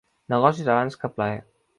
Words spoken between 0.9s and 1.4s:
que plaer.